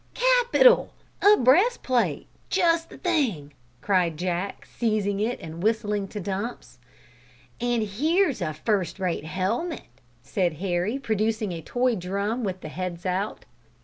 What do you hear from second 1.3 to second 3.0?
breastplate! Just the